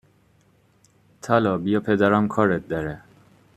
[1.21, 3.01] طلا بیا پدرم کارت داره